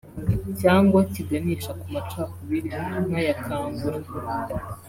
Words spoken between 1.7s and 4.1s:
ku macakubiri nk’aya Kangura